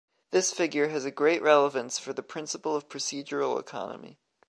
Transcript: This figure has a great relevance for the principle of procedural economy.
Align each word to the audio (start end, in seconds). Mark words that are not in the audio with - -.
This 0.31 0.51
figure 0.51 0.87
has 0.87 1.05
a 1.05 1.11
great 1.11 1.43
relevance 1.43 1.99
for 1.99 2.11
the 2.11 2.23
principle 2.23 2.75
of 2.75 2.89
procedural 2.89 3.59
economy. 3.59 4.17